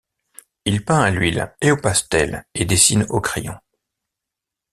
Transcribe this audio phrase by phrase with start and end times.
[0.65, 3.53] Il peint à l'huile et au pastel et dessine au crayon.